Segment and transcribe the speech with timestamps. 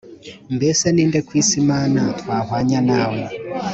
[0.55, 3.21] mbese ni inde ku isi mana twahwanya nawe